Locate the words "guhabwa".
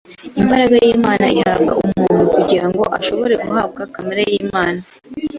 3.43-3.81